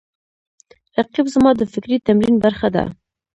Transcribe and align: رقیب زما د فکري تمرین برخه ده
رقیب 0.97 1.25
زما 1.35 1.51
د 1.57 1.61
فکري 1.73 1.97
تمرین 2.07 2.35
برخه 2.43 2.67
ده 2.75 2.83